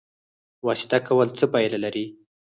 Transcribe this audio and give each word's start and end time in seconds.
واسطه 0.65 0.97
کول 1.07 1.27
څه 1.37 1.45
پایله 1.53 1.77
لري؟ 1.85 2.05